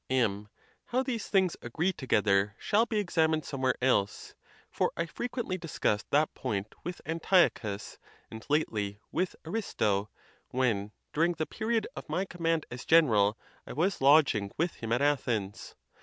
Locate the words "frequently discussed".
5.05-6.09